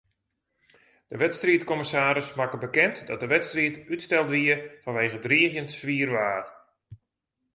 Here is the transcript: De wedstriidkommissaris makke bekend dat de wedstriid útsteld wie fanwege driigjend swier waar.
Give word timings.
De 1.07 1.17
wedstriidkommissaris 1.17 2.33
makke 2.33 2.57
bekend 2.57 3.07
dat 3.07 3.19
de 3.19 3.27
wedstriid 3.27 3.77
útsteld 3.93 4.29
wie 4.33 4.55
fanwege 4.83 5.19
driigjend 5.25 5.71
swier 5.77 6.11
waar. 6.15 6.45